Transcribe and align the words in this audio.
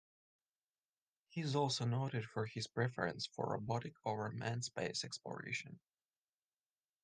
He 1.29 1.41
is 1.41 1.55
also 1.55 1.85
noted 1.85 2.25
for 2.25 2.47
his 2.47 2.65
preference 2.65 3.27
for 3.27 3.51
robotic 3.51 3.93
over 4.03 4.31
manned 4.31 4.65
space 4.65 5.03
exploration. 5.03 5.79